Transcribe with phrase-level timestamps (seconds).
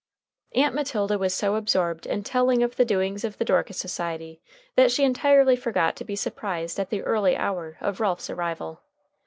[0.55, 4.41] Aunt Matilda was so absorbed in telling of the doings of the Dorcas Society
[4.75, 8.81] that she entirely forgot to be surprised at the early hour of Ralph's arrival.